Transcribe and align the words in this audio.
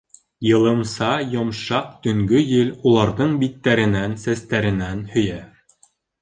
Йылымса, 0.51 1.09
йомшаҡ 1.33 1.91
төнгө 2.07 2.41
ел 2.53 2.71
уларҙың 2.93 3.37
биттәренән, 3.45 4.17
сәстәренән 4.25 5.05
һөйә. 5.13 5.39